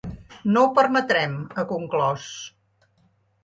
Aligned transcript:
No 0.55 0.63
ho 0.67 0.71
permetrem, 0.79 1.37
ha 1.57 1.67
conclòs. 1.75 2.29